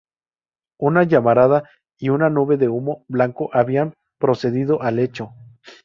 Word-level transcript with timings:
Una 0.79 1.03
llamarada 1.03 1.61
y 1.99 2.09
una 2.09 2.31
nube 2.31 2.57
de 2.57 2.67
humo 2.67 3.05
blanco 3.07 3.51
habían 3.53 3.93
precedido 4.17 4.81
al 4.81 4.97
hecho. 4.97 5.29